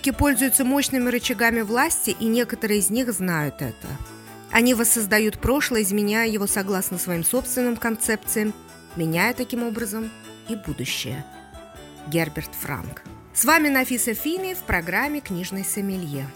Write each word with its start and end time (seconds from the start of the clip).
Алкоголики 0.00 0.18
пользуются 0.18 0.64
мощными 0.64 1.10
рычагами 1.10 1.60
власти, 1.60 2.16
и 2.18 2.24
некоторые 2.24 2.80
из 2.80 2.88
них 2.88 3.12
знают 3.12 3.56
это. 3.56 3.86
Они 4.50 4.72
воссоздают 4.72 5.38
прошлое, 5.38 5.82
изменяя 5.82 6.26
его 6.26 6.46
согласно 6.46 6.96
своим 6.96 7.22
собственным 7.22 7.76
концепциям, 7.76 8.54
меняя 8.96 9.34
таким 9.34 9.62
образом 9.62 10.10
и 10.48 10.56
будущее. 10.56 11.22
Герберт 12.06 12.50
Франк. 12.58 13.02
С 13.34 13.44
вами 13.44 13.68
Нафиса 13.68 14.14
Фини 14.14 14.54
в 14.54 14.60
программе 14.60 15.20
«Книжный 15.20 15.66
сомелье». 15.66 16.26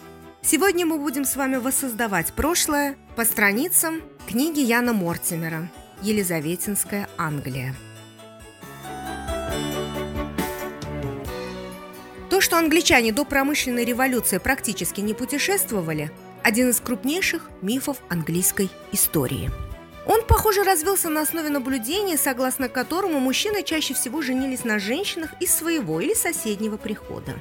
Сегодня 0.42 0.84
мы 0.84 0.98
будем 0.98 1.24
с 1.24 1.34
вами 1.34 1.56
воссоздавать 1.56 2.34
прошлое 2.34 2.96
по 3.16 3.24
страницам 3.24 4.02
книги 4.28 4.60
Яна 4.60 4.92
Мортимера 4.92 5.70
«Елизаветинская 6.02 7.08
Англия». 7.16 7.74
Что 12.44 12.58
англичане 12.58 13.10
до 13.10 13.24
промышленной 13.24 13.86
революции 13.86 14.36
практически 14.36 15.00
не 15.00 15.14
путешествовали, 15.14 16.10
один 16.42 16.68
из 16.68 16.78
крупнейших 16.78 17.48
мифов 17.62 17.96
английской 18.10 18.68
истории. 18.92 19.50
Он, 20.06 20.20
похоже, 20.26 20.62
развился 20.62 21.08
на 21.08 21.22
основе 21.22 21.48
наблюдения, 21.48 22.18
согласно 22.18 22.68
которому 22.68 23.18
мужчины 23.18 23.62
чаще 23.62 23.94
всего 23.94 24.20
женились 24.20 24.62
на 24.62 24.78
женщинах 24.78 25.30
из 25.40 25.54
своего 25.54 26.00
или 26.00 26.12
соседнего 26.12 26.76
прихода. 26.76 27.32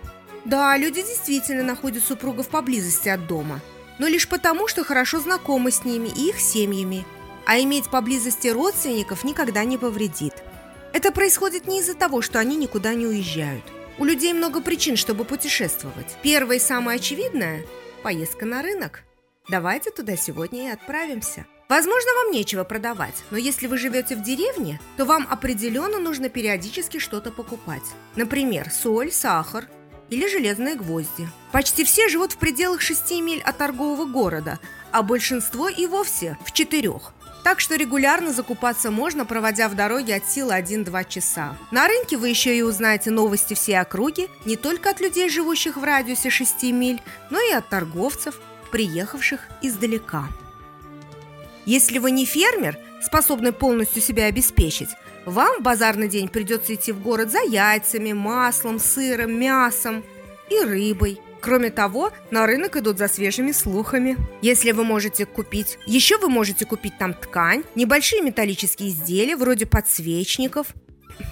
Да, 0.45 0.77
люди 0.77 1.01
действительно 1.01 1.63
находят 1.63 2.01
супругов 2.01 2.47
поблизости 2.47 3.09
от 3.09 3.27
дома, 3.27 3.59
но 3.99 4.07
лишь 4.07 4.29
потому, 4.29 4.69
что 4.69 4.85
хорошо 4.85 5.19
знакомы 5.19 5.71
с 5.71 5.83
ними 5.83 6.07
и 6.07 6.29
их 6.29 6.39
семьями, 6.39 7.05
а 7.45 7.59
иметь 7.59 7.89
поблизости 7.89 8.47
родственников 8.47 9.25
никогда 9.25 9.65
не 9.65 9.77
повредит. 9.77 10.35
Это 10.93 11.11
происходит 11.11 11.67
не 11.67 11.81
из-за 11.81 11.93
того, 11.93 12.21
что 12.21 12.39
они 12.39 12.55
никуда 12.55 12.93
не 12.93 13.05
уезжают– 13.05 13.65
у 13.97 14.05
людей 14.05 14.33
много 14.33 14.61
причин, 14.61 14.95
чтобы 14.95 15.25
путешествовать. 15.25 16.17
Первое 16.21 16.57
и 16.57 16.59
самое 16.59 16.97
очевидное– 16.97 17.63
поездка 18.03 18.45
на 18.45 18.61
рынок. 18.61 19.03
Давайте 19.49 19.91
туда 19.91 20.15
сегодня 20.15 20.69
и 20.69 20.71
отправимся. 20.71 21.45
Возможно, 21.69 22.09
вам 22.23 22.31
нечего 22.31 22.63
продавать, 22.63 23.23
но 23.31 23.37
если 23.37 23.67
вы 23.67 23.77
живете 23.77 24.15
в 24.15 24.21
деревне, 24.21 24.79
то 24.97 25.05
вам 25.05 25.27
определенно 25.29 25.99
нужно 25.99 26.29
периодически 26.29 26.99
что-то 26.99 27.31
покупать. 27.31 27.83
Например, 28.15 28.69
соль, 28.69 29.11
сахар 29.11 29.67
или 30.09 30.27
железные 30.27 30.75
гвозди. 30.75 31.27
Почти 31.51 31.83
все 31.83 32.09
живут 32.09 32.33
в 32.33 32.37
пределах 32.37 32.81
6 32.81 33.11
миль 33.21 33.41
от 33.41 33.57
торгового 33.57 34.05
города, 34.05 34.59
а 34.91 35.01
большинство 35.01 35.69
и 35.69 35.87
вовсе 35.87 36.37
в 36.45 36.51
четырех. 36.51 37.13
Так 37.43 37.59
что 37.59 37.75
регулярно 37.75 38.31
закупаться 38.31 38.89
можно, 38.89 39.25
проводя 39.25 39.67
в 39.67 39.75
дороге 39.75 40.15
от 40.15 40.25
силы 40.25 40.53
1-2 40.53 41.05
часа. 41.09 41.57
На 41.71 41.87
рынке 41.87 42.15
вы 42.15 42.29
еще 42.29 42.57
и 42.57 42.61
узнаете 42.61 43.11
новости 43.11 43.53
всей 43.53 43.79
округи, 43.79 44.29
не 44.45 44.55
только 44.55 44.89
от 44.89 45.01
людей, 45.01 45.29
живущих 45.29 45.75
в 45.75 45.83
радиусе 45.83 46.29
6 46.29 46.63
миль, 46.71 47.01
но 47.29 47.39
и 47.41 47.51
от 47.51 47.67
торговцев, 47.67 48.39
приехавших 48.71 49.41
издалека. 49.61 50.29
Если 51.65 51.99
вы 51.99 52.11
не 52.11 52.25
фермер, 52.25 52.77
способный 53.01 53.51
полностью 53.51 54.01
себя 54.01 54.25
обеспечить, 54.25 54.89
вам 55.25 55.59
в 55.59 55.61
базарный 55.61 56.07
день 56.07 56.29
придется 56.29 56.73
идти 56.75 56.93
в 56.93 57.01
город 57.01 57.29
за 57.29 57.41
яйцами, 57.41 58.13
маслом, 58.13 58.79
сыром, 58.79 59.33
мясом 59.37 60.03
и 60.49 60.59
рыбой– 60.61 61.19
Кроме 61.43 61.71
того, 61.71 62.13
на 62.31 62.47
рынок 62.47 62.77
идут 62.77 62.97
за 62.97 63.09
свежими 63.09 63.51
слухами. 63.51 64.15
Если 64.41 64.71
вы 64.71 64.85
можете 64.85 65.25
купить... 65.25 65.77
Еще 65.85 66.17
вы 66.17 66.29
можете 66.29 66.65
купить 66.65 66.97
там 66.97 67.13
ткань, 67.13 67.65
небольшие 67.75 68.21
металлические 68.21 68.91
изделия, 68.91 69.35
вроде 69.35 69.65
подсвечников. 69.65 70.67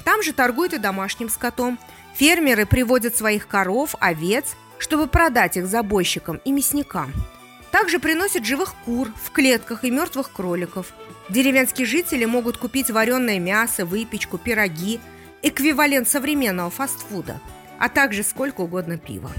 Там 0.03 0.21
же 0.21 0.33
торгуют 0.33 0.73
и 0.73 0.79
домашним 0.79 1.29
скотом. 1.29 1.79
Фермеры 2.15 2.65
приводят 2.65 3.15
своих 3.15 3.47
коров, 3.47 3.95
овец, 4.01 4.47
чтобы 4.79 5.07
продать 5.07 5.55
их 5.55 5.65
забойщикам 5.65 6.41
и 6.43 6.51
мясникам. 6.51 7.13
Также 7.71 7.97
приносят 7.97 8.45
живых 8.45 8.73
кур 8.83 9.07
в 9.23 9.31
клетках 9.31 9.85
и 9.85 9.91
мертвых 9.91 10.33
кроликов. 10.33 10.87
Деревенские 11.29 11.87
жители 11.87 12.25
могут 12.25 12.57
купить 12.57 12.91
вареное 12.91 13.39
мясо, 13.39 13.85
выпечку, 13.85 14.37
пироги, 14.37 14.99
эквивалент 15.41 16.09
современного 16.09 16.69
фастфуда, 16.69 17.39
а 17.79 17.87
также 17.87 18.23
сколько 18.23 18.59
угодно 18.59 18.97
пива. 18.97 19.31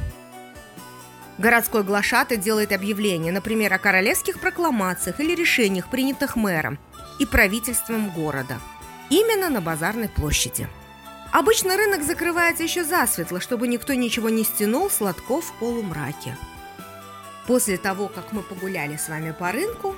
Городской 1.39 1.83
глашатый 1.83 2.37
делает 2.37 2.73
объявления, 2.73 3.33
например, 3.33 3.73
о 3.73 3.79
королевских 3.79 4.39
прокламациях 4.39 5.19
или 5.21 5.35
решениях, 5.35 5.89
принятых 5.89 6.37
мэром 6.37 6.79
и 7.19 7.27
правительством 7.27 8.11
города. 8.11 8.59
Именно 9.09 9.49
на 9.49 9.61
базарной 9.61 10.09
площади. 10.09 10.69
Обычно 11.33 11.77
рынок 11.77 12.03
закрывается 12.03 12.63
еще 12.63 12.85
засветло, 12.85 13.41
чтобы 13.41 13.67
никто 13.67 13.95
ничего 13.95 14.29
не 14.29 14.45
стянул 14.45 14.91
с 14.91 15.01
в 15.01 15.53
полумраке. 15.59 16.37
После 17.47 17.79
того, 17.79 18.09
как 18.09 18.33
мы 18.33 18.43
погуляли 18.43 18.97
с 18.97 19.09
вами 19.09 19.35
по 19.37 19.51
рынку, 19.51 19.97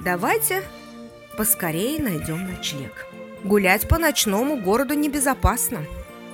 давайте 0.00 0.62
поскорее 1.36 2.02
найдем 2.02 2.46
ночлег. 2.46 3.06
Гулять 3.44 3.86
по 3.88 3.98
ночному 3.98 4.56
городу 4.56 4.94
небезопасно, 4.94 5.84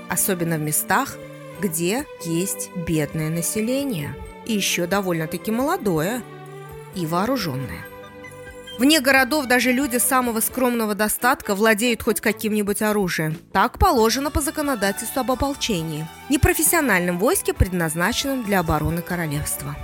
особенно 0.09 0.57
в 0.57 0.61
местах, 0.61 1.17
где 1.61 2.07
есть 2.25 2.71
бедное 2.77 3.31
население– 3.31 4.15
и 4.47 4.55
еще 4.55 4.87
довольно-таки 4.87 5.51
молодое 5.51 6.23
и 6.95 7.05
вооруженное. 7.07 7.85
Вне 8.79 9.01
городов 9.01 9.47
даже 9.47 9.73
люди 9.73 9.97
самого 9.97 10.41
скромного 10.41 10.95
достатка 10.95 11.55
владеют 11.55 12.03
хоть 12.03 12.21
каким-нибудь 12.21 12.83
оружием. 12.83 13.37
Так 13.53 13.79
положено 13.79 14.31
по 14.31 14.43
законодательству 14.43 15.21
об 15.21 15.33
ополчении, 15.33 16.07
непрофессиональном 16.29 17.19
войске, 17.19 17.55
предназначенном 17.55 18.43
для 18.43 18.61
обороны 18.61 19.01
королевства. 19.01 19.75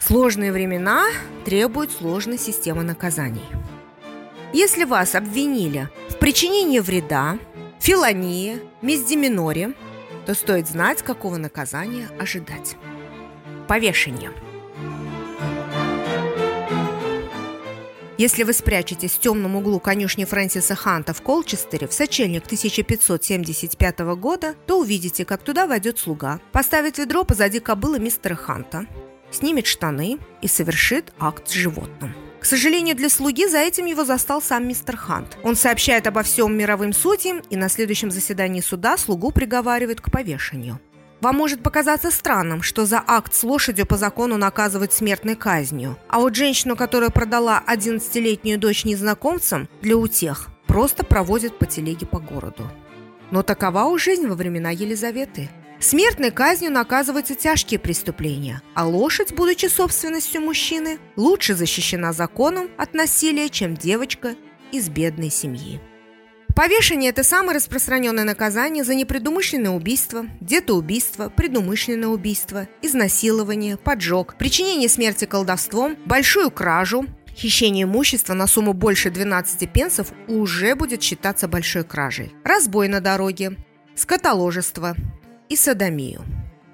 Сложные 0.00 0.52
времена 0.52 1.04
требуют 1.44 1.92
сложной 1.92 2.38
системы 2.38 2.82
наказаний. 2.82 3.44
Если 4.52 4.84
вас 4.84 5.14
обвинили 5.14 5.88
причинение 6.20 6.80
вреда, 6.80 7.38
филонии, 7.78 8.60
миздиминоре, 8.82 9.74
то 10.24 10.34
стоит 10.34 10.68
знать, 10.68 11.02
какого 11.02 11.36
наказания 11.36 12.08
ожидать. 12.18 12.76
Повешение. 13.68 14.32
Если 18.18 18.44
вы 18.44 18.54
спрячетесь 18.54 19.12
в 19.12 19.20
темном 19.20 19.56
углу 19.56 19.78
конюшни 19.78 20.24
Фрэнсиса 20.24 20.74
Ханта 20.74 21.12
в 21.12 21.20
Колчестере 21.20 21.86
в 21.86 21.92
сочельник 21.92 22.46
1575 22.46 23.98
года, 24.16 24.54
то 24.66 24.80
увидите, 24.80 25.26
как 25.26 25.42
туда 25.42 25.66
войдет 25.66 25.98
слуга, 25.98 26.40
поставит 26.50 26.96
ведро 26.96 27.24
позади 27.24 27.60
кобылы 27.60 27.98
мистера 27.98 28.34
Ханта, 28.34 28.86
снимет 29.30 29.66
штаны 29.66 30.18
и 30.40 30.48
совершит 30.48 31.12
акт 31.18 31.48
с 31.48 31.52
животным– 31.52 32.14
к 32.40 32.44
сожалению 32.44 32.94
для 32.94 33.08
слуги, 33.08 33.46
за 33.46 33.58
этим 33.58 33.86
его 33.86 34.04
застал 34.04 34.42
сам 34.42 34.68
мистер 34.68 34.96
Хант. 34.96 35.38
Он 35.42 35.56
сообщает 35.56 36.06
обо 36.06 36.22
всем 36.22 36.56
мировым 36.56 36.92
судьям, 36.92 37.42
и 37.50 37.56
на 37.56 37.68
следующем 37.68 38.10
заседании 38.10 38.60
суда 38.60 38.96
слугу 38.96 39.32
приговаривают 39.32 40.00
к 40.00 40.10
повешению. 40.10 40.80
Вам 41.20 41.36
может 41.36 41.62
показаться 41.62 42.10
странным, 42.10 42.62
что 42.62 42.84
за 42.84 43.02
акт 43.06 43.34
с 43.34 43.42
лошадью 43.42 43.86
по 43.86 43.96
закону 43.96 44.36
наказывают 44.36 44.92
смертной 44.92 45.34
казнью, 45.34 45.98
а 46.08 46.20
вот 46.20 46.34
женщину, 46.34 46.76
которая 46.76 47.10
продала 47.10 47.62
11-летнюю 47.66 48.58
дочь 48.58 48.84
незнакомцам 48.84 49.68
для 49.80 49.96
утех, 49.96 50.48
просто 50.66 51.04
проводят 51.04 51.58
по 51.58 51.64
телеге 51.64 52.06
по 52.06 52.18
городу. 52.18 52.70
Но 53.30 53.42
такова 53.42 53.84
уж 53.84 54.04
жизнь 54.04 54.26
во 54.26 54.34
времена 54.34 54.70
Елизаветы. 54.70 55.48
Смертной 55.78 56.30
казнью 56.30 56.72
наказываются 56.72 57.34
тяжкие 57.34 57.78
преступления, 57.78 58.62
а 58.74 58.86
лошадь, 58.86 59.34
будучи 59.34 59.66
собственностью 59.66 60.40
мужчины, 60.40 60.98
лучше 61.16 61.54
защищена 61.54 62.12
законом 62.12 62.70
от 62.78 62.94
насилия, 62.94 63.50
чем 63.50 63.76
девочка 63.76 64.34
из 64.72 64.88
бедной 64.88 65.30
семьи. 65.30 65.80
Повешение– 66.54 67.10
это 67.10 67.22
самое 67.22 67.56
распространенное 67.56 68.24
наказание 68.24 68.82
за 68.82 68.94
непредумышленное 68.94 69.72
убийство, 69.72 70.24
детоубийство, 70.40 71.28
предумышленное 71.28 72.08
убийство, 72.08 72.66
изнасилование, 72.80 73.76
поджог, 73.76 74.36
причинение 74.38 74.88
смерти 74.88 75.26
колдовством, 75.26 75.98
большую 76.06 76.50
кражу, 76.50 77.04
хищение 77.36 77.84
имущества 77.84 78.32
на 78.32 78.46
сумму 78.46 78.72
больше 78.72 79.10
12 79.10 79.70
пенсов 79.70 80.12
уже 80.28 80.74
будет 80.74 81.02
считаться 81.02 81.46
большой 81.46 81.84
кражей, 81.84 82.32
разбой 82.42 82.88
на 82.88 83.02
дороге, 83.02 83.58
скотоложество, 83.94 84.96
и 85.48 85.56
садомию. 85.56 86.24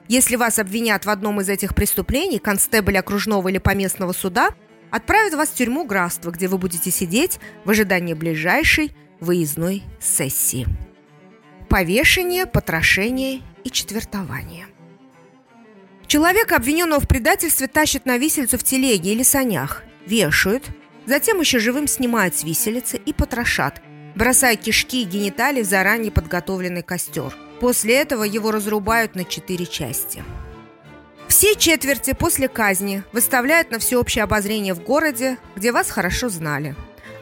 Если 0.08 0.36
вас 0.36 0.58
обвинят 0.58 1.06
в 1.06 1.10
одном 1.10 1.40
из 1.40 1.48
этих 1.48 1.74
преступлений, 1.74 2.38
констебль 2.38 2.98
окружного 2.98 3.48
или 3.48 3.58
поместного 3.58 4.12
суда 4.12 4.50
отправит 4.90 5.34
вас 5.34 5.48
в 5.48 5.54
тюрьму 5.54 5.84
Графства, 5.84 6.30
где 6.30 6.48
вы 6.48 6.58
будете 6.58 6.90
сидеть 6.90 7.38
в 7.64 7.70
ожидании 7.70 8.14
ближайшей 8.14 8.94
выездной 9.20 9.82
сессии. 10.00 10.66
Повешение, 11.68 12.44
потрошение 12.44 13.40
и 13.64 13.70
четвертование. 13.70 14.66
Человека, 16.06 16.56
обвиненного 16.56 17.00
в 17.00 17.08
предательстве, 17.08 17.68
тащат 17.68 18.04
на 18.04 18.18
висельцу 18.18 18.58
в 18.58 18.64
телеге 18.64 19.12
или 19.12 19.22
санях, 19.22 19.82
вешают, 20.04 20.64
затем 21.06 21.40
еще 21.40 21.58
живым 21.58 21.86
снимают 21.86 22.36
с 22.36 22.44
виселицы 22.44 22.98
и 22.98 23.14
потрошат, 23.14 23.80
бросая 24.14 24.56
кишки 24.56 25.00
и 25.00 25.06
гениталии 25.06 25.62
в 25.62 25.66
заранее 25.66 26.12
подготовленный 26.12 26.82
костер. 26.82 27.34
После 27.62 27.94
этого 27.94 28.24
его 28.24 28.50
разрубают 28.50 29.14
на 29.14 29.24
четыре 29.24 29.66
части. 29.66 30.24
Все 31.28 31.54
четверти 31.54 32.12
после 32.12 32.48
казни 32.48 33.04
выставляют 33.12 33.70
на 33.70 33.78
всеобщее 33.78 34.24
обозрение 34.24 34.74
в 34.74 34.82
городе, 34.82 35.38
где 35.54 35.70
вас 35.70 35.88
хорошо 35.88 36.28
знали. 36.28 36.74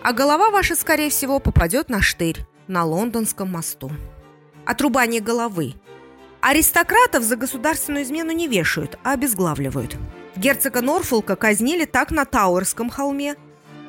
А 0.02 0.14
голова 0.14 0.48
ваша, 0.48 0.76
скорее 0.76 1.10
всего, 1.10 1.40
попадет 1.40 1.90
на 1.90 2.00
штырь 2.00 2.46
на 2.68 2.86
Лондонском 2.86 3.50
мосту. 3.52 3.92
Отрубание 4.64 5.20
головы. 5.20 5.74
Аристократов 6.40 7.22
за 7.22 7.36
государственную 7.36 8.04
измену 8.04 8.32
не 8.32 8.48
вешают, 8.48 8.98
а 9.04 9.12
обезглавливают. 9.12 9.98
Герцога 10.36 10.80
Норфолка 10.80 11.36
казнили 11.36 11.84
так 11.84 12.10
на 12.10 12.24
Тауэрском 12.24 12.88
холме, 12.88 13.34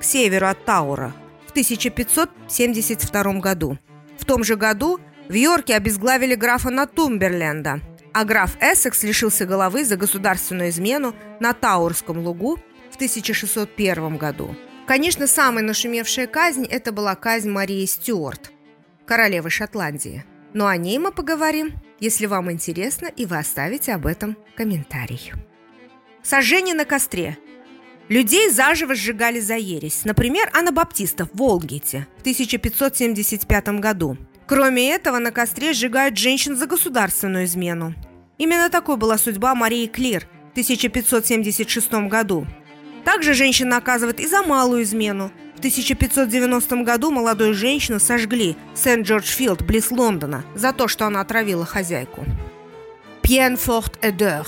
к 0.02 0.04
северу 0.04 0.48
от 0.48 0.66
Таура, 0.66 1.14
в 1.48 1.52
1572 1.52 3.40
году. 3.40 3.78
В 4.20 4.26
том 4.26 4.44
же 4.44 4.58
году 4.58 5.00
в 5.32 5.34
Йорке 5.34 5.76
обезглавили 5.76 6.36
графа 6.36 6.70
Натумберленда, 6.70 7.80
а 8.14 8.26
граф 8.26 8.58
Эссекс 8.60 9.02
лишился 9.04 9.46
головы 9.46 9.86
за 9.86 9.96
государственную 9.96 10.72
измену 10.72 11.16
на 11.40 11.54
Таурском 11.54 12.18
лугу 12.18 12.58
в 12.92 12.96
1601 12.96 14.18
году. 14.18 14.54
Конечно, 14.86 15.28
самая 15.28 15.64
нашумевшая 15.64 16.28
казнь– 16.28 16.66
это 16.70 16.92
была 16.92 17.16
казнь 17.16 17.50
Марии 17.50 17.86
Стюарт, 17.86 18.52
королевы 19.06 19.50
Шотландии. 19.50 20.26
Но 20.54 20.68
о 20.68 20.76
ней 20.76 21.00
мы 21.00 21.14
поговорим, 21.14 21.76
если 22.02 22.26
вам 22.26 22.52
интересно, 22.52 23.06
и 23.06 23.26
вы 23.26 23.38
оставите 23.38 23.94
об 23.94 24.08
этом 24.08 24.36
комментарий. 24.58 25.32
Сожжение 26.24 26.76
на 26.76 26.84
костре. 26.84 27.38
Людей 28.10 28.50
заживо 28.50 28.96
сжигали 28.96 29.40
за 29.40 29.56
ересь. 29.56 30.04
Например, 30.04 30.50
Анабаптистов 30.52 31.30
в 31.32 31.38
Волгите 31.38 32.06
в 32.18 32.20
1575 32.20 33.80
году– 33.80 34.18
Кроме 34.48 34.92
этого, 34.92 35.20
на 35.20 35.32
костре 35.32 35.74
сжигают 35.74 36.18
женщин 36.18 36.56
за 36.56 36.66
государственную 36.66 37.46
измену. 37.46 37.94
Именно 38.38 38.70
такой 38.70 38.98
была 38.98 39.18
судьба 39.18 39.56
Марии 39.56 39.88
Клир 39.88 40.28
в 40.50 40.52
1576 40.52 41.94
году. 42.10 42.46
Также 43.06 43.34
женщина 43.34 43.78
оказывает 43.78 44.20
и 44.20 44.28
за 44.28 44.44
малую 44.44 44.84
измену. 44.84 45.32
В 45.56 45.60
1590 45.60 46.76
году 46.84 47.12
молодую 47.12 47.54
женщину 47.54 48.00
сожгли 48.00 48.58
в 48.74 48.78
Сент-Джордж-Филд, 48.78 49.64
близ 49.64 49.92
Лондона, 49.92 50.44
за 50.56 50.74
то, 50.74 50.88
что 50.88 51.06
она 51.06 51.22
отравила 51.22 51.66
хозяйку. 51.66 52.26
Пьен 53.22 53.58
форт 53.58 53.98
эдер. 54.02 54.48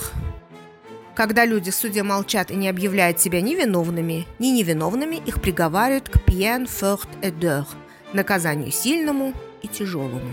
Когда 1.16 1.46
люди 1.46 1.70
в 1.70 1.76
суде 1.76 2.02
молчат 2.02 2.50
и 2.50 2.56
не 2.56 2.68
объявляют 2.68 3.20
себя 3.20 3.42
ни 3.42 3.54
виновными, 3.54 4.26
ни 4.40 4.48
невиновными, 4.48 5.22
их 5.24 5.42
приговаривают 5.42 6.10
к 6.10 6.20
пьен 6.26 6.66
форт 6.66 7.08
эдер– 7.22 7.66
наказанию 8.14 8.72
сильному 8.72 9.34
и 9.64 9.68
тяжелому. 9.68 10.30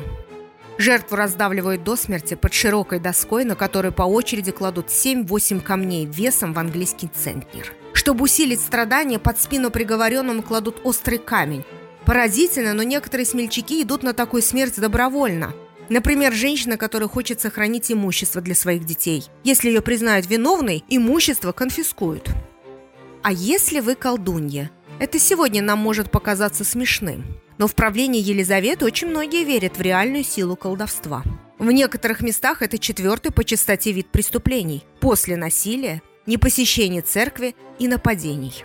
Жертву 0.77 1.17
раздавливают 1.17 1.85
до 1.85 1.97
смерти 1.97 2.35
под 2.35 2.55
широкой 2.55 3.01
доской, 3.01 3.45
на 3.45 3.55
которой 3.55 3.93
по 3.93 4.03
очереди 4.03 4.51
кладут 4.51 4.87
7-8 4.87 5.61
камней 5.61 6.07
весом 6.07 6.55
в 6.55 6.59
английский 6.59 7.09
центнер. 7.09 7.75
Чтобы 7.93 8.25
усилить 8.25 8.61
страдания, 8.61 9.19
под 9.19 9.39
спину 9.39 9.71
приговоренному 9.71 10.43
кладут 10.43 10.81
острый 10.85 11.19
камень. 11.19 11.65
Поразительно, 12.07 12.73
но 12.73 12.83
некоторые 12.83 13.27
смельчаки 13.27 13.83
идут 13.83 14.03
на 14.03 14.15
такую 14.15 14.43
смерть 14.43 14.81
добровольно. 14.81 15.53
Например, 15.91 16.33
женщина, 16.33 16.77
которая 16.77 17.09
хочет 17.09 17.41
сохранить 17.41 17.93
имущество 17.93 18.41
для 18.41 18.55
своих 18.55 18.85
детей. 18.85 19.25
Если 19.45 19.69
ее 19.69 19.83
признают 19.83 20.31
виновной, 20.31 20.83
имущество 20.89 21.53
конфискуют. 21.53 22.31
А 23.23 23.33
если 23.33 23.81
вы 23.81 23.97
колдунья? 23.97 24.71
Это 24.99 25.19
сегодня 25.19 25.61
нам 25.61 25.79
может 25.79 26.11
показаться 26.11 26.65
смешным. 26.65 27.25
Но 27.61 27.67
в 27.67 27.75
правлении 27.75 28.23
Елизаветы 28.23 28.87
очень 28.87 29.09
многие 29.09 29.45
верят 29.45 29.77
в 29.77 29.83
реальную 29.83 30.25
силу 30.25 30.57
колдовства. 30.57 31.23
В 31.59 31.71
некоторых 31.71 32.23
местах 32.23 32.63
это 32.63 32.79
четвертый 32.79 33.33
по 33.33 33.45
частоте 33.45 33.93
вид 33.93 34.07
преступлений 34.07 34.87
после 34.99 35.37
насилия, 35.37 36.01
непосещения 36.25 37.03
церкви 37.03 37.55
и 37.79 37.87
нападений. 37.87 38.65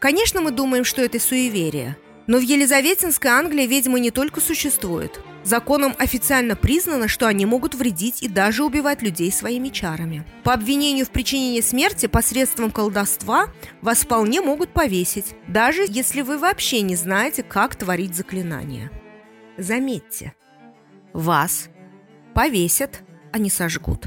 Конечно, 0.00 0.40
мы 0.40 0.50
думаем, 0.50 0.82
что 0.84 1.00
это 1.00 1.20
суеверие, 1.20 1.96
но 2.26 2.38
в 2.38 2.42
Елизаветинской 2.42 3.30
Англии 3.30 3.66
ведьмы 3.66 4.00
не 4.00 4.10
только 4.10 4.40
существуют. 4.40 5.20
Законом 5.44 5.94
официально 5.98 6.56
признано, 6.56 7.06
что 7.06 7.26
они 7.26 7.44
могут 7.44 7.74
вредить 7.74 8.22
и 8.22 8.28
даже 8.28 8.64
убивать 8.64 9.02
людей 9.02 9.30
своими 9.30 9.68
чарами. 9.68 10.26
По 10.42 10.54
обвинению 10.54 11.04
в 11.04 11.10
причинении 11.10 11.60
смерти 11.60 12.06
посредством 12.06 12.70
колдовства 12.70 13.48
вас 13.82 13.98
вполне 14.04 14.40
могут 14.40 14.70
повесить, 14.70 15.34
даже 15.46 15.84
если 15.86 16.22
вы 16.22 16.38
вообще 16.38 16.80
не 16.80 16.96
знаете, 16.96 17.42
как 17.42 17.76
творить 17.76 18.14
заклинания. 18.14 18.90
Заметьте, 19.58 20.34
вас 21.12 21.68
повесят, 22.34 23.02
а 23.32 23.38
не 23.38 23.50
сожгут. 23.50 24.06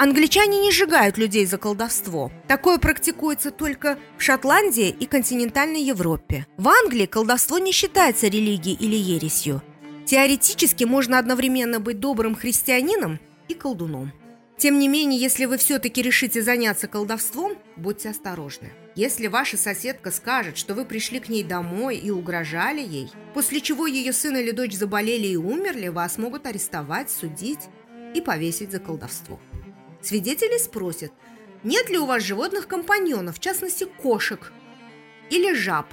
Англичане 0.00 0.60
не 0.60 0.70
сжигают 0.70 1.18
людей 1.18 1.44
за 1.44 1.58
колдовство. 1.58 2.30
Такое 2.46 2.78
практикуется 2.78 3.50
только 3.50 3.98
в 4.16 4.22
Шотландии 4.22 4.90
и 4.90 5.06
континентальной 5.06 5.82
Европе. 5.82 6.46
В 6.56 6.68
Англии 6.68 7.06
колдовство 7.06 7.58
не 7.58 7.72
считается 7.72 8.28
религией 8.28 8.76
или 8.76 8.94
ересью. 8.94 9.60
Теоретически 10.06 10.84
можно 10.84 11.18
одновременно 11.18 11.80
быть 11.80 11.98
добрым 11.98 12.36
христианином 12.36 13.18
и 13.48 13.54
колдуном. 13.54 14.12
Тем 14.56 14.78
не 14.78 14.86
менее, 14.86 15.20
если 15.20 15.46
вы 15.46 15.58
все-таки 15.58 16.00
решите 16.00 16.42
заняться 16.42 16.86
колдовством, 16.86 17.58
будьте 17.76 18.10
осторожны. 18.10 18.70
Если 18.94 19.26
ваша 19.26 19.56
соседка 19.56 20.12
скажет, 20.12 20.56
что 20.58 20.74
вы 20.74 20.84
пришли 20.84 21.18
к 21.18 21.28
ней 21.28 21.42
домой 21.42 21.96
и 21.96 22.12
угрожали 22.12 22.80
ей, 22.80 23.10
после 23.34 23.60
чего 23.60 23.88
ее 23.88 24.12
сын 24.12 24.36
или 24.36 24.52
дочь 24.52 24.74
заболели 24.74 25.26
и 25.26 25.36
умерли, 25.36 25.88
вас 25.88 26.18
могут 26.18 26.46
арестовать, 26.46 27.10
судить 27.10 27.66
и 28.14 28.20
повесить 28.20 28.70
за 28.70 28.78
колдовство. 28.78 29.40
Свидетели 30.00 30.58
спросят, 30.58 31.12
нет 31.62 31.90
ли 31.90 31.98
у 31.98 32.06
вас 32.06 32.22
животных-компаньонов, 32.22 33.36
в 33.36 33.40
частности 33.40 33.84
кошек 33.84 34.52
или 35.30 35.52
жаб. 35.54 35.86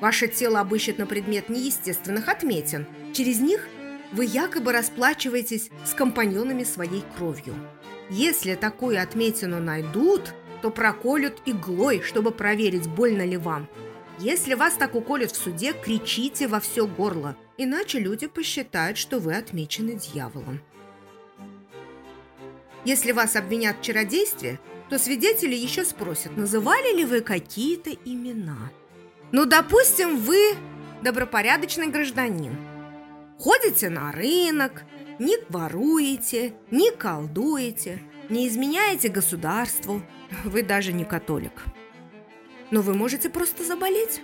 Ваше 0.00 0.28
тело 0.28 0.60
обыщет 0.60 0.98
на 0.98 1.06
предмет 1.06 1.48
неестественных 1.48 2.28
отметин. 2.28 2.86
Через 3.12 3.40
них 3.40 3.68
вы 4.12 4.24
якобы 4.24 4.72
расплачиваетесь 4.72 5.70
с 5.84 5.94
компаньонами 5.94 6.64
своей 6.64 7.04
кровью. 7.16 7.54
Если 8.08 8.54
такую 8.54 9.00
отметину 9.00 9.60
найдут, 9.60 10.34
то 10.62 10.70
проколют 10.70 11.42
иглой, 11.46 12.02
чтобы 12.02 12.32
проверить, 12.32 12.88
больно 12.88 13.24
ли 13.24 13.36
вам. 13.36 13.68
Если 14.18 14.54
вас 14.54 14.74
так 14.74 14.94
уколют 14.94 15.30
в 15.30 15.36
суде, 15.36 15.72
кричите 15.72 16.48
во 16.48 16.60
все 16.60 16.86
горло, 16.86 17.36
иначе 17.56 17.98
люди 17.98 18.26
посчитают, 18.26 18.98
что 18.98 19.18
вы 19.18 19.34
отмечены 19.34 19.94
дьяволом. 19.94 20.60
Если 22.84 23.12
вас 23.12 23.36
обвинят 23.36 23.78
в 23.78 23.82
чародействе, 23.82 24.58
то 24.88 24.98
свидетели 24.98 25.54
еще 25.54 25.84
спросят, 25.84 26.36
называли 26.36 26.96
ли 26.96 27.04
вы 27.04 27.20
какие-то 27.20 27.90
имена. 28.04 28.70
Ну, 29.32 29.44
допустим, 29.46 30.16
вы 30.16 30.54
добропорядочный 31.02 31.86
гражданин. 31.86 32.56
Ходите 33.38 33.88
на 33.88 34.10
рынок, 34.12 34.84
не 35.18 35.36
воруете, 35.48 36.54
не 36.70 36.90
колдуете, 36.90 38.02
не 38.28 38.48
изменяете 38.48 39.08
государству, 39.08 40.02
вы 40.44 40.62
даже 40.62 40.92
не 40.92 41.04
католик. 41.04 41.64
Но 42.70 42.82
вы 42.82 42.94
можете 42.94 43.30
просто 43.30 43.64
заболеть. 43.64 44.20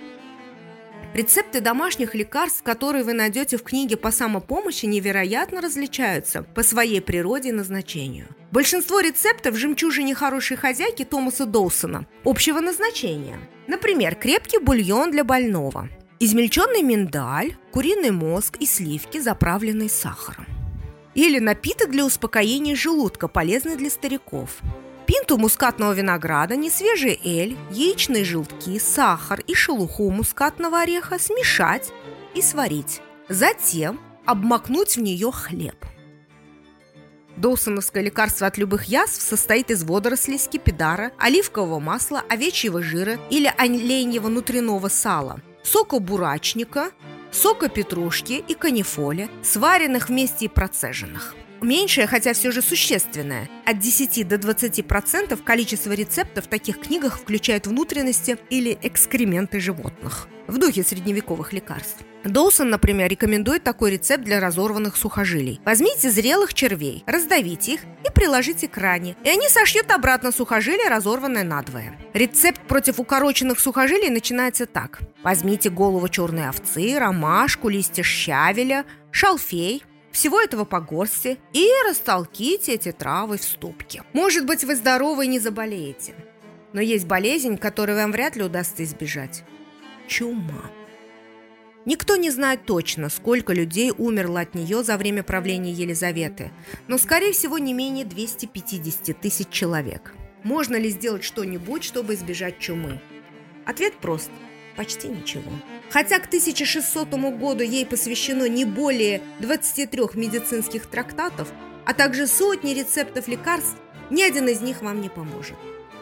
Рецепты 1.15 1.63
домашних 1.63 2.15
лекарств, 2.15 2.63
которые 2.63 3.03
вы 3.03 3.15
найдете 3.15 3.57
в 3.57 3.63
книге 3.63 3.97
по 3.97 4.11
самопомощи, 4.11 4.85
невероятно 4.85 5.63
различаются 5.63 6.43
по 6.43 6.63
своей 6.63 7.01
природе 7.01 7.49
и 7.49 7.53
назначению. 7.53 8.27
Большинство 8.53 9.01
рецептов 9.01 9.57
«Жемчужине 9.57 10.15
хорошей 10.15 10.59
хозяйки» 10.59 11.05
Томаса 11.05 11.47
Доусона 11.47 12.07
общего 12.25 12.61
назначения. 12.61 13.39
Например, 13.67 14.15
крепкий 14.15 14.59
бульон 14.59 15.11
для 15.11 15.25
больного, 15.25 15.89
измельченный 16.21 16.83
миндаль, 16.83 17.57
куриный 17.73 18.11
мозг 18.11 18.59
и 18.59 18.67
сливки, 18.67 19.19
заправленные 19.19 19.89
сахаром. 19.89 20.47
Или 21.15 21.39
напиток 21.39 21.91
для 21.91 22.05
успокоения 22.05 22.77
желудка, 22.77 23.27
полезный 23.27 23.77
для 23.77 23.89
стариков– 23.89 24.51
пинту 25.07 25.39
мускатного 25.39 25.93
винограда, 25.93 26.57
несвежий 26.57 27.19
эль, 27.25 27.57
яичные 27.71 28.25
желтки, 28.25 28.79
сахар 28.79 29.41
и 29.47 29.55
шелуху 29.55 30.11
мускатного 30.11 30.81
ореха 30.81 31.19
смешать 31.19 31.93
и 32.35 32.43
сварить. 32.43 33.01
Затем 33.29 34.01
обмакнуть 34.25 34.97
в 34.97 35.01
нее 35.01 35.31
хлеб. 35.31 35.77
Доусоновское 37.37 38.03
лекарство 38.03 38.47
от 38.47 38.57
любых 38.57 38.85
язв 38.85 39.21
состоит 39.21 39.71
из 39.71 39.85
водорослей 39.85 40.39
скипидара, 40.39 41.13
оливкового 41.19 41.81
масла, 41.81 42.23
овечьего 42.29 42.83
жира 42.83 43.19
или 43.31 43.53
оленьего 43.57 44.27
внутреннего 44.29 44.89
сала, 44.89 45.41
сока 45.63 45.99
бурачника, 45.99 46.91
сока 47.31 47.69
петрушки 47.69 48.43
и 48.49 48.55
канифоля, 48.55 49.29
сваренных 49.43 50.09
вместе 50.09 50.47
и 50.47 50.49
процеженных– 50.49 51.35
меньшее, 51.65 52.07
хотя 52.07 52.33
все 52.33 52.51
же 52.51 52.63
существенное. 52.63 53.49
От 53.65 53.79
10 53.79 54.27
до 54.27 54.37
20% 54.37 55.43
количество 55.43 55.93
рецептов 55.93 56.45
в 56.45 56.49
таких 56.49 56.81
книгах 56.81 57.19
включает 57.19 57.67
внутренности 57.67 58.39
или 58.51 58.79
экскременты 58.83 59.61
животных. 59.61 60.29
В 60.47 60.59
духе 60.59 60.85
средневековых 60.85 61.53
лекарств. 61.53 62.05
Доусон, 62.25 62.71
например, 62.71 63.09
рекомендует 63.11 63.63
такой 63.63 63.93
рецепт 63.93 64.25
для 64.25 64.41
разорванных 64.41 64.97
сухожилий. 64.97 65.61
Возьмите 65.65 66.11
зрелых 66.11 66.55
червей, 66.55 67.05
раздавите 67.07 67.75
их 67.75 67.81
и 68.05 68.13
приложите 68.13 68.69
к 68.69 68.77
ране, 68.79 69.17
и 69.25 69.29
они 69.29 69.49
сошьют 69.49 69.91
обратно 69.91 70.33
сухожилие, 70.33 70.89
разорванное 70.89 71.45
надвое. 71.45 71.99
Рецепт 72.15 72.61
против 72.63 73.01
укороченных 73.01 73.61
сухожилий 73.61 74.09
начинается 74.09 74.67
так. 74.67 75.01
Возьмите 75.23 75.71
голову 75.71 76.09
черной 76.09 76.49
овцы, 76.49 76.97
ромашку, 76.99 77.69
листья 77.69 78.03
щавеля, 78.03 78.85
шалфей, 79.11 79.85
всего 80.17 80.41
этого 80.41 80.65
по 80.65 80.81
горсти 80.81 81.39
и 81.53 81.69
растолките 81.87 82.73
эти 82.73 82.91
травы 82.91 83.37
в 83.37 83.45
ступке. 83.45 84.03
Может 84.15 84.47
быть, 84.47 84.65
вы 84.65 84.75
здоровы 84.75 85.27
и 85.27 85.29
не 85.29 85.39
заболеете. 85.39 86.15
Но 86.73 86.81
есть 86.81 87.07
болезнь, 87.07 87.59
которой 87.59 87.95
вам 87.95 88.13
вряд 88.13 88.35
ли 88.35 88.43
удастся 88.43 88.83
избежать. 88.83 89.45
Чума. 90.09 90.71
Никто 91.85 92.17
не 92.17 92.31
знает 92.31 92.65
точно, 92.65 93.11
сколько 93.11 93.53
людей 93.53 93.93
умерло 93.97 94.41
от 94.41 94.55
нее 94.55 94.83
за 94.83 94.97
время 94.97 95.23
правления 95.23 95.73
Елизаветы, 95.73 96.51
но, 96.89 96.97
скорее 96.97 97.33
всего, 97.33 97.59
не 97.59 97.75
менее 97.75 98.07
250 98.07 99.21
тысяч 99.21 99.49
человек. 99.51 100.15
Можно 100.43 100.77
ли 100.77 100.89
сделать 100.89 101.25
что-нибудь, 101.25 101.85
чтобы 101.85 102.15
избежать 102.15 102.59
чумы? 102.59 103.01
Ответ 103.67 103.95
прост– 103.99 104.31
почти 104.77 105.09
ничего. 105.09 105.51
Хотя 105.91 106.19
к 106.19 106.27
1600 106.27 107.09
году 107.39 107.63
ей 107.63 107.87
посвящено 107.87 108.49
не 108.49 108.65
более 108.65 109.23
23 109.41 110.01
медицинских 110.15 110.87
трактатов, 110.87 111.49
а 111.85 111.95
также 111.95 112.27
сотни 112.27 112.75
рецептов 112.75 113.29
лекарств, 113.29 113.77
ни 114.11 114.23
один 114.23 114.49
из 114.49 114.61
них 114.61 114.83
вам 114.83 115.01
не 115.01 115.09
поможет. 115.09 115.57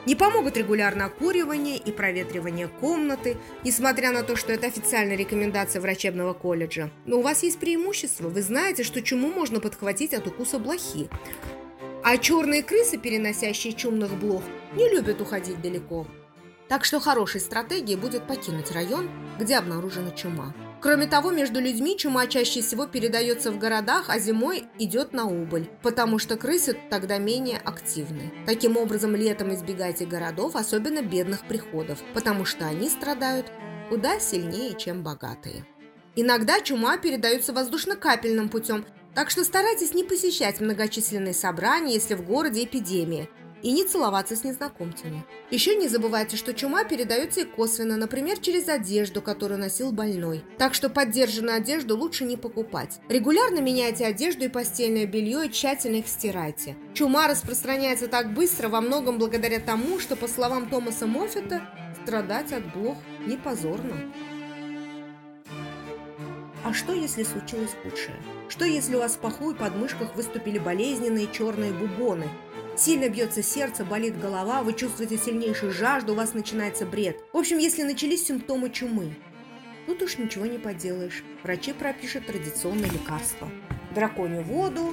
Не 0.06 0.14
помогут 0.14 0.58
регулярное 0.58 1.06
окуривание 1.06 1.78
и 1.78 1.90
проветривание 1.90 2.68
комнаты, 2.68 3.38
несмотря 3.64 4.12
на 4.12 4.22
то, 4.22 4.36
что 4.36 4.52
это 4.52 4.66
официальная 4.66 5.16
рекомендация 5.16 5.80
врачебного 5.80 6.34
колледжа. 6.34 6.90
Но 7.06 7.18
у 7.18 7.22
вас 7.22 7.42
есть 7.42 7.58
преимущество. 7.58 8.28
Вы 8.28 8.42
знаете, 8.42 8.82
что 8.82 9.00
чуму 9.00 9.28
можно 9.28 9.60
подхватить 9.60 10.12
от 10.12 10.26
укуса 10.26 10.58
блохи. 10.58 11.08
А 12.02 12.18
черные 12.18 12.62
крысы, 12.62 12.98
переносящие 12.98 13.72
чумных 13.72 14.14
блох, 14.14 14.42
не 14.74 14.90
любят 14.90 15.22
уходить 15.22 15.62
далеко. 15.62 16.06
Так 16.68 16.84
что 16.84 16.98
хорошей 16.98 17.40
стратегией 17.40 17.96
будет 17.96 18.26
покинуть 18.26 18.72
район, 18.72 19.10
где 19.38 19.56
обнаружена 19.56 20.10
чума. 20.12 20.54
Кроме 20.80 21.06
того, 21.06 21.30
между 21.30 21.60
людьми 21.60 21.96
чума 21.96 22.26
чаще 22.26 22.60
всего 22.60 22.86
передается 22.86 23.50
в 23.50 23.58
городах, 23.58 24.06
а 24.08 24.18
зимой 24.18 24.64
идет 24.78 25.12
на 25.12 25.24
убыль, 25.24 25.70
потому 25.82 26.18
что 26.18 26.36
крысы 26.36 26.76
тогда 26.90 27.18
менее 27.18 27.58
активны. 27.58 28.32
Таким 28.46 28.76
образом, 28.76 29.14
летом 29.16 29.54
избегайте 29.54 30.04
городов, 30.04 30.56
особенно 30.56 31.02
бедных 31.02 31.46
приходов, 31.46 32.00
потому 32.12 32.44
что 32.44 32.66
они 32.66 32.88
страдают 32.90 33.50
куда 33.88 34.18
сильнее, 34.18 34.74
чем 34.76 35.02
богатые. 35.02 35.66
Иногда 36.16 36.60
чума 36.60 36.96
передается 36.98 37.52
воздушно-капельным 37.52 38.48
путем, 38.48 38.84
так 39.14 39.30
что 39.30 39.44
старайтесь 39.44 39.94
не 39.94 40.04
посещать 40.04 40.60
многочисленные 40.60 41.34
собрания, 41.34 41.94
если 41.94 42.14
в 42.14 42.26
городе 42.26 42.64
эпидемия– 42.64 43.28
и 43.64 43.72
не 43.72 43.84
целоваться 43.84 44.36
с 44.36 44.44
незнакомцами. 44.44 45.24
Еще 45.50 45.74
не 45.74 45.88
забывайте, 45.88 46.36
что 46.36 46.52
чума 46.52 46.84
передается 46.84 47.40
и 47.40 47.44
косвенно, 47.44 47.96
например, 47.96 48.38
через 48.38 48.68
одежду, 48.68 49.22
которую 49.22 49.58
носил 49.58 49.90
больной. 49.90 50.44
Так 50.58 50.74
что 50.74 50.90
поддержанную 50.90 51.56
одежду 51.56 51.96
лучше 51.96 52.24
не 52.24 52.36
покупать. 52.36 53.00
Регулярно 53.08 53.60
меняйте 53.60 54.04
одежду 54.04 54.44
и 54.44 54.48
постельное 54.48 55.06
белье 55.06 55.46
и 55.46 55.50
тщательно 55.50 55.96
их 55.96 56.08
стирайте. 56.08 56.76
Чума 56.92 57.26
распространяется 57.26 58.06
так 58.06 58.34
быстро 58.34 58.68
во 58.68 58.82
многом 58.82 59.18
благодаря 59.18 59.60
тому, 59.60 59.98
что, 59.98 60.14
по 60.14 60.28
словам 60.28 60.68
Томаса 60.68 61.06
Моффета, 61.06 61.62
страдать 62.02 62.52
от 62.52 62.70
блох 62.74 62.98
не 63.26 63.38
позорно. 63.38 64.12
А 66.64 66.74
что, 66.74 66.92
если 66.92 67.22
случилось 67.22 67.76
худшее? 67.82 68.16
Что, 68.50 68.66
если 68.66 68.96
у 68.96 68.98
вас 68.98 69.12
в 69.12 69.20
паху 69.20 69.52
и 69.52 69.54
подмышках 69.54 70.14
выступили 70.16 70.58
болезненные 70.58 71.28
черные 71.32 71.72
бубоны, 71.72 72.28
Сильно 72.76 73.08
бьется 73.08 73.42
сердце, 73.42 73.84
болит 73.84 74.18
голова, 74.20 74.62
вы 74.62 74.72
чувствуете 74.72 75.16
сильнейшую 75.16 75.72
жажду, 75.72 76.12
у 76.12 76.16
вас 76.16 76.34
начинается 76.34 76.84
бред. 76.84 77.22
В 77.32 77.36
общем, 77.36 77.58
если 77.58 77.84
начались 77.84 78.26
симптомы 78.26 78.68
чумы, 78.70 79.16
тут 79.86 80.02
уж 80.02 80.18
ничего 80.18 80.46
не 80.46 80.58
поделаешь. 80.58 81.22
Врачи 81.44 81.72
пропишут 81.72 82.26
традиционное 82.26 82.90
лекарство. 82.90 83.48
Драконью 83.94 84.42
воду, 84.42 84.92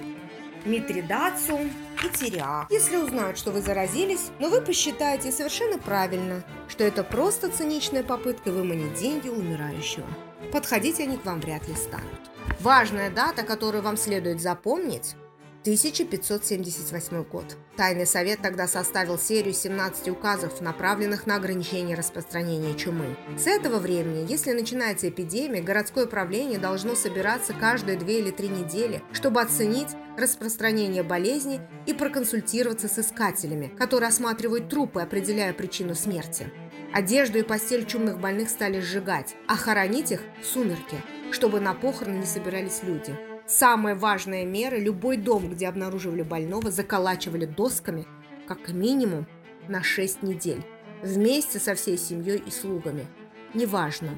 митридацию 0.63 1.71
и 2.03 2.17
тиреак. 2.17 2.67
Если 2.69 2.97
узнают, 2.97 3.39
что 3.39 3.51
вы 3.51 3.61
заразились, 3.61 4.29
но 4.39 4.50
вы 4.50 4.61
посчитаете 4.61 5.31
совершенно 5.31 5.79
правильно, 5.79 6.43
что 6.67 6.83
это 6.83 7.03
просто 7.03 7.50
циничная 7.50 8.03
попытка 8.03 8.51
выманить 8.51 8.93
деньги 8.93 9.27
у 9.27 9.33
умирающего. 9.33 10.07
Подходить 10.51 11.00
они 11.00 11.17
к 11.17 11.25
вам 11.25 11.41
вряд 11.41 11.67
ли 11.67 11.73
станут. 11.73 12.19
Важная 12.59 13.09
дата, 13.09 13.41
которую 13.41 13.81
вам 13.81 13.97
следует 13.97 14.39
запомнить, 14.39 15.15
1578 15.62 17.24
год. 17.24 17.56
Тайный 17.77 18.08
совет 18.08 18.41
тогда 18.41 18.68
составил 18.68 19.20
серию 19.20 19.53
17 19.53 20.10
указов, 20.10 20.60
направленных 20.60 21.27
на 21.27 21.36
ограничение 21.36 21.96
распространения 21.96 22.74
чумы. 22.74 23.15
С 23.38 23.46
этого 23.46 23.77
времени, 23.77 24.25
если 24.27 24.53
начинается 24.53 25.10
эпидемия, 25.10 25.62
городское 25.62 26.08
правление 26.08 26.58
должно 26.58 26.96
собираться 26.96 27.53
каждые 27.53 27.98
две 27.98 28.20
или 28.20 28.32
три 28.32 28.48
недели, 28.48 29.03
чтобы 29.13 29.39
оценить 29.39 29.89
распространение 30.18 31.03
болезни 31.03 31.62
и 31.86 31.94
проконсультироваться 31.94 32.88
с 32.88 32.98
искателями, 32.98 33.72
которые 33.77 34.08
осматривают 34.08 34.68
трупы, 34.68 35.01
определяя 35.01 35.53
причину 35.53 35.94
смерти. 35.94 36.51
Одежду 36.91 37.38
и 37.38 37.44
постель 37.44 37.86
чумных 37.86 38.20
больных 38.20 38.50
стали 38.50 38.80
сжигать, 38.80 39.36
а 39.48 39.56
хоронить 39.56 40.12
их 40.12 40.22
в 40.41 40.46
сумерки, 40.46 40.98
чтобы 41.32 41.60
на 41.60 41.75
похороны 41.75 42.18
не 42.18 42.25
собирались 42.25 42.82
люди. 42.84 43.30
Самая 43.48 43.95
важная 43.95 44.45
мера– 44.45 44.75
любой 44.77 45.17
дом, 45.17 45.50
где 45.50 45.67
обнаруживали 45.67 46.21
больного, 46.21 46.71
заколачивали 46.71 47.45
досками 47.45 48.05
как 48.48 48.69
минимум 48.69 49.27
на 49.67 49.83
6 49.83 50.24
недель, 50.24 50.63
вместе 51.01 51.60
со 51.60 51.75
всей 51.75 51.98
семьей 51.98 52.38
и 52.45 52.51
слугами. 52.51 53.05
Неважно, 53.53 54.17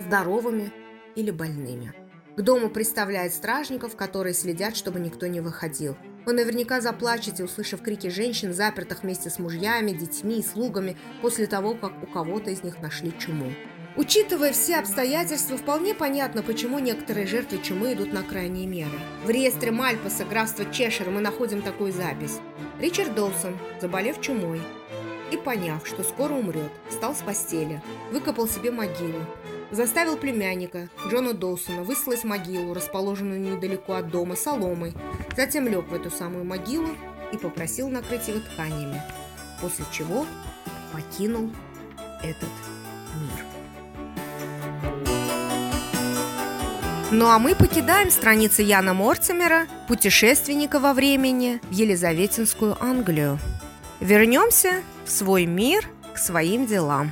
здоровыми 0.00 0.72
или 1.16 1.30
больными. 1.30 1.92
К 2.36 2.42
дому 2.42 2.70
представляют 2.70 3.34
стражников, 3.34 3.96
которые 3.96 4.34
следят, 4.34 4.76
чтобы 4.76 5.00
никто 5.00 5.26
не 5.26 5.40
выходил. 5.40 5.96
Вы 6.26 6.32
наверняка 6.32 6.80
заплачете, 6.80 7.44
услышав 7.44 7.82
крики 7.82 8.08
женщин, 8.08 8.52
запертых 8.52 9.02
вместе 9.02 9.30
с 9.30 9.38
мужьями, 9.38 9.90
детьми 9.90 10.38
и 10.38 10.44
слугами, 10.44 10.96
после 11.22 11.46
того, 11.46 11.74
как 11.74 11.92
у 12.02 12.06
кого-то 12.06 12.50
из 12.50 12.62
них 12.62 12.80
нашли 12.80 13.12
чуму. 13.18 13.52
Учитывая 13.96 14.52
все 14.52 14.76
обстоятельства, 14.76 15.56
вполне 15.56 15.94
понятно, 15.94 16.42
почему 16.42 16.78
некоторые 16.78 17.26
жертвы 17.26 17.58
чумы 17.58 17.92
идут 17.94 18.12
на 18.12 18.22
крайние 18.22 18.66
меры. 18.66 18.98
В 19.24 19.30
реестре 19.30 19.72
Мальпаса, 19.72 20.24
графства 20.24 20.64
Чешир, 20.70 21.10
мы 21.10 21.20
находим 21.20 21.60
такую 21.60 21.92
запись. 21.92 22.38
Ричард 22.78 23.14
Доусон, 23.14 23.58
заболев 23.80 24.20
чумой 24.20 24.62
и 25.32 25.36
поняв, 25.36 25.86
что 25.86 26.02
скоро 26.02 26.34
умрет, 26.34 26.70
встал 26.88 27.14
с 27.14 27.18
постели, 27.18 27.82
выкопал 28.12 28.48
себе 28.48 28.70
могилу, 28.70 29.20
заставил 29.70 30.16
племянника, 30.16 30.88
Джона 31.08 31.34
Доусона, 31.34 31.82
выслать 31.82 32.24
могилу, 32.24 32.74
расположенную 32.74 33.40
недалеко 33.40 33.94
от 33.94 34.08
дома, 34.08 34.36
соломой, 34.36 34.94
затем 35.36 35.66
лег 35.68 35.88
в 35.88 35.94
эту 35.94 36.10
самую 36.10 36.44
могилу 36.44 36.88
и 37.32 37.36
попросил 37.36 37.88
накрыть 37.88 38.28
его 38.28 38.40
тканями, 38.40 39.02
после 39.60 39.84
чего 39.92 40.26
покинул 40.92 41.50
этот 42.22 42.50
мир. 43.14 43.49
Ну 47.12 47.26
а 47.26 47.40
мы 47.40 47.56
покидаем 47.56 48.08
страницы 48.08 48.62
Яна 48.62 48.94
Мортимера, 48.94 49.66
путешественника 49.88 50.78
во 50.78 50.94
времени, 50.94 51.60
в 51.68 51.72
Елизаветинскую 51.72 52.76
Англию. 52.80 53.40
Вернемся 53.98 54.74
в 55.04 55.10
свой 55.10 55.44
мир, 55.44 55.88
к 56.14 56.18
своим 56.18 56.66
делам. 56.66 57.10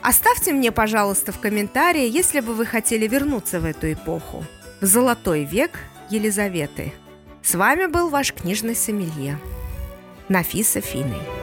Оставьте 0.00 0.54
мне, 0.54 0.72
пожалуйста, 0.72 1.32
в 1.32 1.40
комментарии, 1.40 2.08
если 2.08 2.40
бы 2.40 2.54
вы 2.54 2.64
хотели 2.64 3.06
вернуться 3.06 3.60
в 3.60 3.66
эту 3.66 3.92
эпоху, 3.92 4.44
в 4.80 4.86
золотой 4.86 5.44
век 5.44 5.72
Елизаветы. 6.08 6.94
С 7.42 7.54
вами 7.54 7.84
был 7.84 8.08
ваш 8.08 8.32
книжный 8.32 8.74
сомелье 8.74 9.38
Нафиса 10.30 10.80
Финой. 10.80 11.37